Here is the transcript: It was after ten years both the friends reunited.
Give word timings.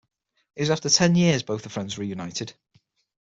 It 0.55 0.63
was 0.63 0.71
after 0.71 0.89
ten 0.89 1.13
years 1.15 1.43
both 1.43 1.61
the 1.61 1.69
friends 1.69 1.99
reunited. 1.99 2.53